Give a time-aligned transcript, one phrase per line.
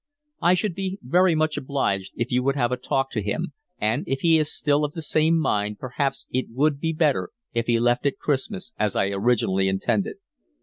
[0.41, 4.03] I should be very much obliged if you would have a talk to him, and
[4.07, 7.79] if he is still of the same mind perhaps it would be better if he
[7.79, 10.15] left at Christmas as I originally intended.